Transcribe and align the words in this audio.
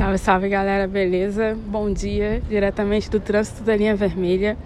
Salve, 0.00 0.16
salve 0.16 0.48
galera, 0.48 0.88
beleza? 0.88 1.54
Bom 1.66 1.92
dia, 1.92 2.40
diretamente 2.48 3.10
do 3.10 3.20
trânsito 3.20 3.62
da 3.62 3.76
linha 3.76 3.94
vermelha. 3.94 4.56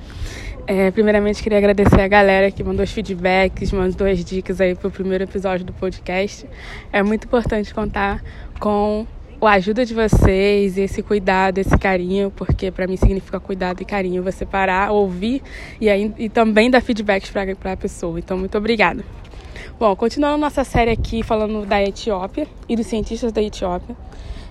É, 0.65 0.93
primeiramente, 0.93 1.43
queria 1.43 1.59
agradecer 1.59 2.01
a 2.01 2.07
galera 2.07 2.53
que 2.53 2.63
mandou 2.63 2.85
os 2.85 2.93
feedbacks, 2.93 3.73
mandou 3.73 4.07
as 4.07 4.25
dicas 4.25 4.61
aí 4.61 4.77
pro 4.77 4.93
primeiro 4.93 5.25
episódio 5.25 5.67
do 5.67 5.73
podcast. 5.73 6.49
É 6.93 7.03
muito 7.03 7.25
importante 7.25 7.75
contar 7.75 8.23
com 8.61 9.09
a 9.43 9.51
ajuda 9.51 9.85
de 9.85 9.93
vocês, 9.93 10.79
esse 10.79 11.03
cuidado, 11.03 11.59
esse 11.59 11.77
carinho, 11.79 12.31
porque 12.31 12.71
para 12.71 12.87
mim 12.87 12.97
significa 12.97 13.41
cuidado 13.41 13.83
e 13.83 13.85
carinho 13.85 14.23
você 14.23 14.47
parar, 14.47 14.93
ouvir 14.93 15.43
e, 15.81 15.91
aí, 15.91 16.15
e 16.17 16.29
também 16.29 16.71
dar 16.71 16.81
feedbacks 16.81 17.33
para 17.33 17.73
a 17.73 17.77
pessoa. 17.77 18.21
Então, 18.21 18.39
muito 18.39 18.57
obrigada. 18.57 19.05
Bom, 19.81 19.97
continuando 19.97 20.39
nossa 20.39 20.63
série 20.63 20.93
aqui 20.93 21.25
falando 21.25 21.67
da 21.67 21.83
Etiópia 21.83 22.47
e 22.69 22.77
dos 22.77 22.87
cientistas 22.87 23.33
da 23.33 23.43
Etiópia. 23.43 23.97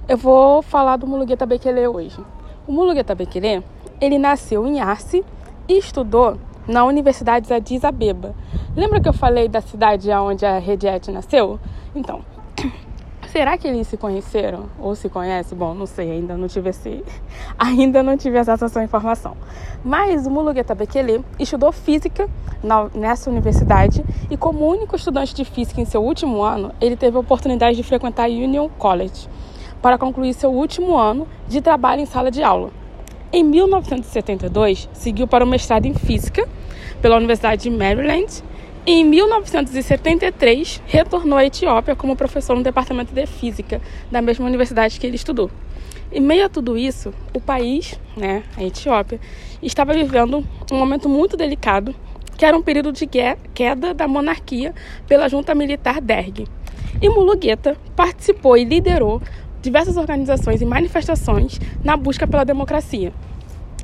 Eu 0.05 0.17
vou 0.17 0.61
falar 0.61 0.97
do 0.97 1.07
Mulugeta 1.07 1.45
Bekele 1.45 1.87
hoje. 1.87 2.19
O 2.67 2.73
Mulugeta 2.73 3.15
Bekele, 3.15 3.63
ele 4.01 4.19
nasceu 4.19 4.67
em 4.67 4.81
Arce 4.81 5.23
e 5.65 5.77
estudou 5.77 6.37
na 6.67 6.83
Universidade 6.83 7.47
de 7.47 7.53
Addis 7.53 7.85
Abeba. 7.85 8.35
Lembra 8.75 8.99
que 8.99 9.07
eu 9.07 9.13
falei 9.13 9.47
da 9.47 9.61
cidade 9.61 10.11
onde 10.11 10.45
a 10.45 10.59
Rediet 10.59 11.09
nasceu? 11.09 11.57
Então, 11.95 12.19
será 13.31 13.57
que 13.57 13.65
eles 13.65 13.87
se 13.87 13.95
conheceram 13.95 14.65
ou 14.77 14.93
se 14.93 15.07
conhecem? 15.07 15.57
Bom, 15.57 15.73
não 15.73 15.85
sei, 15.85 16.11
ainda 16.11 16.35
não 16.35 16.49
tive 16.49 16.71
esse, 16.71 17.01
ainda 17.57 18.03
não 18.03 18.17
tive 18.17 18.37
essa 18.37 18.83
informação. 18.83 19.37
Mas 19.85 20.27
o 20.27 20.29
Mulugeta 20.29 20.75
Bekele 20.75 21.23
estudou 21.39 21.71
física 21.71 22.29
na, 22.61 22.89
nessa 22.93 23.29
universidade 23.29 24.03
e 24.29 24.35
como 24.35 24.67
único 24.67 24.97
estudante 24.97 25.33
de 25.33 25.45
física 25.45 25.79
em 25.79 25.85
seu 25.85 26.03
último 26.03 26.41
ano, 26.41 26.73
ele 26.81 26.97
teve 26.97 27.15
a 27.15 27.21
oportunidade 27.21 27.77
de 27.77 27.83
frequentar 27.83 28.25
a 28.25 28.29
Union 28.29 28.67
College 28.77 29.29
para 29.83 29.97
concluir 29.97 30.33
seu 30.33 30.49
último 30.49 30.97
ano 30.97 31.27
de 31.45 31.59
trabalho 31.59 32.01
em 32.01 32.05
sala 32.05 32.31
de 32.31 32.41
aula. 32.41 32.71
Em 33.33 33.43
1972, 33.43 34.89
seguiu 34.93 35.27
para 35.27 35.43
o 35.43 35.47
mestrado 35.47 35.85
em 35.85 35.93
Física 35.93 36.47
pela 37.01 37.17
Universidade 37.17 37.63
de 37.63 37.69
Maryland 37.69 38.41
e 38.87 38.93
em 38.93 39.03
1973 39.03 40.81
retornou 40.87 41.37
à 41.37 41.45
Etiópia 41.45 41.97
como 41.97 42.15
professor 42.15 42.55
no 42.55 42.63
departamento 42.63 43.13
de 43.13 43.25
Física 43.25 43.81
da 44.09 44.21
mesma 44.21 44.45
universidade 44.45 44.97
que 44.97 45.05
ele 45.05 45.17
estudou. 45.17 45.51
Em 46.13 46.21
meio 46.21 46.45
a 46.45 46.49
tudo 46.49 46.77
isso, 46.77 47.13
o 47.33 47.41
país, 47.41 47.99
né, 48.15 48.43
a 48.55 48.63
Etiópia, 48.63 49.19
estava 49.61 49.91
vivendo 49.93 50.45
um 50.71 50.77
momento 50.77 51.09
muito 51.09 51.35
delicado, 51.35 51.93
que 52.37 52.45
era 52.45 52.55
um 52.55 52.61
período 52.61 52.93
de 52.93 53.05
queda 53.53 53.93
da 53.93 54.07
monarquia 54.07 54.73
pela 55.07 55.27
junta 55.27 55.53
militar 55.53 55.99
Derg. 55.99 56.47
E 57.01 57.09
Mulugueta 57.09 57.75
participou 57.95 58.55
e 58.55 58.63
liderou 58.63 59.21
diversas 59.63 59.97
organizações 59.97 60.61
e 60.61 60.65
manifestações 60.65 61.59
na 61.83 61.97
busca 61.97 62.27
pela 62.27 62.43
democracia. 62.43 63.11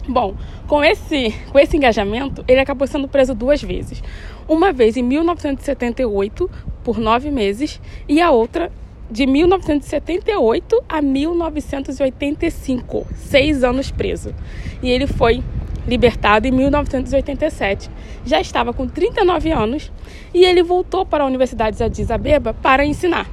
Bom, 0.07 0.35
com 0.67 0.83
esse, 0.83 1.33
com 1.51 1.57
esse 1.57 1.77
engajamento, 1.77 2.43
ele 2.47 2.59
acabou 2.59 2.87
sendo 2.87 3.07
preso 3.07 3.33
duas 3.33 3.61
vezes. 3.61 4.03
Uma 4.47 4.73
vez 4.73 4.97
em 4.97 5.03
1978, 5.03 6.49
por 6.83 6.97
nove 6.97 7.31
meses, 7.31 7.79
e 8.07 8.21
a 8.21 8.29
outra 8.29 8.71
de 9.09 9.25
1978 9.25 10.83
a 10.89 11.01
1985, 11.01 13.07
seis 13.15 13.63
anos 13.63 13.89
preso. 13.89 14.35
E 14.83 14.89
ele 14.89 15.07
foi 15.07 15.41
libertado 15.87 16.47
em 16.47 16.51
1987. 16.51 17.89
Já 18.25 18.41
estava 18.41 18.73
com 18.73 18.87
39 18.87 19.51
anos 19.51 19.91
e 20.33 20.43
ele 20.43 20.61
voltou 20.61 21.05
para 21.05 21.23
a 21.23 21.27
Universidade 21.27 21.77
de 21.77 21.83
Addis 21.83 22.11
Abeba 22.11 22.53
para 22.53 22.85
ensinar. 22.85 23.27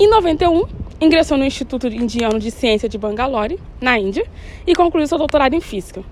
Em 0.00 0.08
91, 0.08 0.77
Ingressou 1.00 1.38
no 1.38 1.44
Instituto 1.44 1.86
Indiano 1.86 2.40
de 2.40 2.50
Ciência 2.50 2.88
de 2.88 2.98
Bangalore, 2.98 3.58
na 3.80 3.98
Índia, 3.98 4.26
e 4.66 4.74
concluiu 4.74 5.06
seu 5.06 5.16
doutorado 5.16 5.54
em 5.54 5.60
física. 5.60 6.02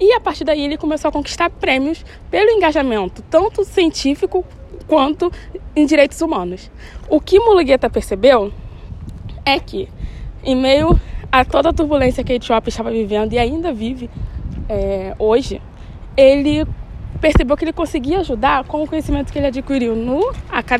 E 0.00 0.12
a 0.12 0.20
partir 0.20 0.44
daí 0.44 0.62
ele 0.62 0.76
começou 0.76 1.08
a 1.08 1.12
conquistar 1.12 1.50
prêmios 1.50 2.04
pelo 2.30 2.50
engajamento 2.50 3.22
tanto 3.30 3.64
científico 3.64 4.44
quanto 4.86 5.30
em 5.74 5.84
direitos 5.84 6.20
humanos. 6.20 6.70
O 7.08 7.20
que 7.20 7.38
Mulugueta 7.38 7.90
percebeu 7.90 8.52
é 9.44 9.58
que, 9.58 9.88
em 10.42 10.54
meio 10.54 10.98
a 11.30 11.44
toda 11.44 11.70
a 11.70 11.72
turbulência 11.72 12.24
que 12.24 12.32
a 12.32 12.36
Etiópia 12.36 12.70
estava 12.70 12.90
vivendo 12.90 13.32
e 13.32 13.38
ainda 13.38 13.72
vive 13.72 14.08
é, 14.68 15.14
hoje, 15.18 15.60
ele 16.16 16.66
percebeu 17.20 17.56
que 17.56 17.64
ele 17.64 17.72
conseguia 17.72 18.20
ajudar 18.20 18.64
com 18.64 18.82
o 18.82 18.86
conhecimento 18.86 19.32
que 19.32 19.38
ele 19.38 19.46
adquiriu 19.46 19.94
no, 19.94 20.20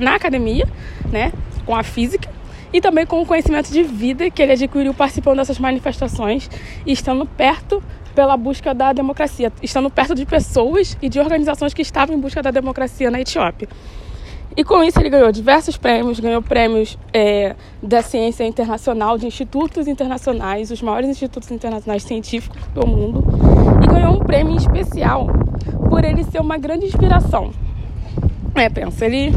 na 0.01 0.15
academia, 0.15 0.67
né, 1.11 1.33
com 1.65 1.75
a 1.75 1.83
física, 1.83 2.31
e 2.73 2.81
também 2.81 3.07
com 3.07 3.21
o 3.21 3.27
conhecimento 3.27 3.71
de 3.71 3.83
vida 3.83 4.31
que 4.31 4.43
ele 4.43 4.53
adquiriu 4.53 4.93
participando 4.93 5.39
dessas 5.39 5.59
manifestações 5.59 6.51
e 6.85 6.93
estando 6.93 7.25
perto 7.27 7.83
pela 8.15 8.37
busca 8.37 8.75
da 8.75 8.93
democracia, 8.93 9.53
estando 9.63 9.91
perto 9.91 10.15
de 10.15 10.25
pessoas 10.25 10.97
e 11.03 11.09
de 11.09 11.21
organizações 11.21 11.75
que 11.75 11.83
estavam 11.83 12.17
em 12.17 12.21
busca 12.21 12.43
da 12.43 12.51
democracia 12.51 13.11
na 13.11 13.21
Etiópia. 13.21 13.69
E 14.57 14.65
com 14.65 14.83
isso 14.83 14.99
ele 14.99 15.11
ganhou 15.11 15.31
diversos 15.31 15.77
prêmios, 15.77 16.19
ganhou 16.19 16.41
prêmios 16.41 16.97
é, 17.13 17.55
da 17.83 18.01
ciência 18.01 18.43
internacional, 18.43 19.19
de 19.19 19.27
institutos 19.27 19.87
internacionais, 19.87 20.71
os 20.71 20.81
maiores 20.81 21.11
institutos 21.11 21.51
internacionais 21.51 22.03
científicos 22.05 22.59
do 22.75 22.87
mundo, 22.87 23.23
e 23.85 23.87
ganhou 23.87 24.15
um 24.15 24.21
prêmio 24.21 24.57
especial 24.57 25.27
por 25.91 26.03
ele 26.03 26.25
ser 26.25 26.41
uma 26.41 26.57
grande 26.57 26.87
inspiração. 26.87 27.51
É, 28.55 28.71
pensa, 28.71 29.05
ele 29.05 29.31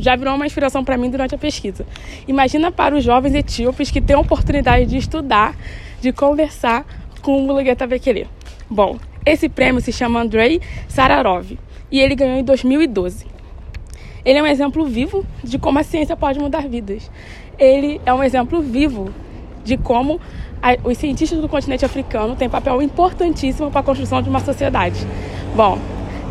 já 0.00 0.16
virou 0.16 0.34
uma 0.34 0.46
inspiração 0.46 0.84
para 0.84 0.96
mim 0.96 1.10
durante 1.10 1.34
a 1.34 1.38
pesquisa. 1.38 1.86
Imagina 2.26 2.70
para 2.70 2.96
os 2.96 3.04
jovens 3.04 3.34
etíopes 3.34 3.90
que 3.90 4.00
têm 4.00 4.16
a 4.16 4.20
oportunidade 4.20 4.86
de 4.86 4.96
estudar, 4.96 5.54
de 6.00 6.12
conversar 6.12 6.84
com 7.20 7.36
o 7.36 7.42
Mulugeta 7.42 7.86
Bekele. 7.86 8.26
Bom, 8.68 8.98
esse 9.24 9.48
prêmio 9.48 9.80
se 9.80 9.92
chama 9.92 10.20
Andrei 10.20 10.60
Sararov 10.88 11.58
e 11.90 12.00
ele 12.00 12.14
ganhou 12.14 12.38
em 12.38 12.44
2012. 12.44 13.26
Ele 14.24 14.38
é 14.38 14.42
um 14.42 14.46
exemplo 14.46 14.84
vivo 14.86 15.26
de 15.42 15.58
como 15.58 15.78
a 15.78 15.82
ciência 15.82 16.16
pode 16.16 16.38
mudar 16.38 16.68
vidas. 16.68 17.10
Ele 17.58 18.00
é 18.06 18.14
um 18.14 18.22
exemplo 18.22 18.62
vivo 18.62 19.12
de 19.64 19.76
como 19.76 20.20
a, 20.62 20.76
os 20.84 20.96
cientistas 20.96 21.40
do 21.40 21.48
continente 21.48 21.84
africano 21.84 22.36
têm 22.36 22.48
papel 22.48 22.80
importantíssimo 22.80 23.70
para 23.70 23.80
a 23.80 23.84
construção 23.84 24.22
de 24.22 24.28
uma 24.28 24.40
sociedade. 24.40 25.06
Bom, 25.54 25.78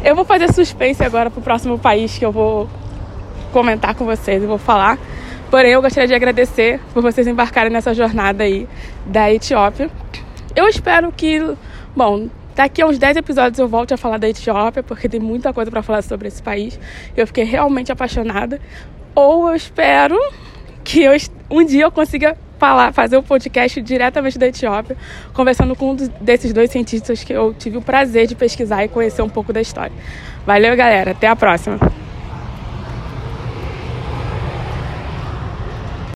eu 0.04 0.16
vou 0.16 0.26
fazer 0.26 0.52
suspense 0.52 1.04
agora 1.04 1.30
para 1.30 1.40
o 1.40 1.44
próximo 1.44 1.78
país 1.78 2.18
que 2.18 2.26
eu 2.26 2.32
vou 2.32 2.68
comentar 3.52 3.94
com 3.94 4.06
vocês, 4.06 4.42
eu 4.42 4.48
vou 4.48 4.58
falar. 4.58 4.98
Porém, 5.50 5.72
eu 5.72 5.82
gostaria 5.82 6.08
de 6.08 6.14
agradecer 6.14 6.80
por 6.94 7.02
vocês 7.02 7.28
embarcarem 7.28 7.72
nessa 7.72 7.94
jornada 7.94 8.44
aí 8.44 8.68
da 9.06 9.32
Etiópia. 9.32 9.90
Eu 10.56 10.68
espero 10.68 11.12
que, 11.12 11.40
bom, 11.96 12.30
daqui 12.56 12.82
a 12.82 12.88
uns 12.88 12.98
10 12.98 13.18
episódios 13.18 13.60
eu 13.60 13.68
volte 13.68 13.94
a 13.94 13.98
falar 13.98 14.18
da 14.18 14.30
Etiópia, 14.30 14.82
porque 14.82 15.10
tem 15.10 15.20
muita 15.20 15.52
coisa 15.54 15.70
para 15.70 15.84
falar 15.84 16.02
sobre 16.02 16.30
esse 16.30 16.42
país. 16.42 16.80
Eu 17.16 17.28
fiquei 17.28 17.44
realmente 17.44 17.92
apaixonada. 17.92 18.60
Ou 19.14 19.50
eu 19.50 19.56
espero 19.56 20.18
que 20.84 21.04
eu, 21.04 21.12
um 21.50 21.66
dia 21.66 21.84
eu 21.84 21.92
consiga 21.92 22.38
falar, 22.58 22.94
fazer 22.94 23.18
um 23.18 23.24
podcast 23.24 23.82
diretamente 23.82 24.38
da 24.38 24.48
Etiópia, 24.48 24.96
conversando 25.34 25.76
com 25.76 25.92
um 25.92 25.96
desses 25.96 26.54
dois 26.54 26.72
cientistas 26.72 27.24
que 27.24 27.34
eu 27.34 27.54
tive 27.54 27.78
o 27.78 27.82
prazer 27.82 28.28
de 28.28 28.36
pesquisar 28.36 28.86
e 28.86 28.88
conhecer 28.88 29.22
um 29.22 29.30
pouco 29.30 29.52
da 29.52 29.60
história. 29.60 29.94
Valeu, 30.46 30.76
galera. 30.78 31.12
Até 31.12 31.28
a 31.28 31.36
próxima. 31.36 32.01